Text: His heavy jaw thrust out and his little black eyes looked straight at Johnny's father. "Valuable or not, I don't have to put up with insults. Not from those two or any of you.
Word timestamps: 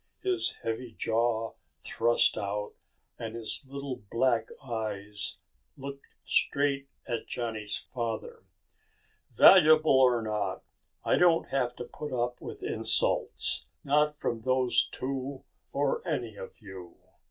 His 0.23 0.53
heavy 0.63 0.93
jaw 0.93 1.53
thrust 1.77 2.35
out 2.35 2.73
and 3.19 3.35
his 3.35 3.63
little 3.69 3.97
black 4.09 4.47
eyes 4.67 5.37
looked 5.77 6.07
straight 6.23 6.87
at 7.07 7.27
Johnny's 7.27 7.77
father. 7.93 8.41
"Valuable 9.35 9.99
or 9.99 10.23
not, 10.23 10.63
I 11.05 11.17
don't 11.17 11.49
have 11.49 11.75
to 11.75 11.83
put 11.83 12.11
up 12.11 12.41
with 12.41 12.63
insults. 12.63 13.65
Not 13.83 14.17
from 14.17 14.41
those 14.41 14.89
two 14.91 15.43
or 15.71 16.01
any 16.09 16.35
of 16.35 16.59
you. 16.59 16.97